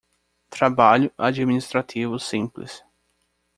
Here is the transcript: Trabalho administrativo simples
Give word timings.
Trabalho 0.49 1.11
administrativo 1.15 2.17
simples 2.19 2.83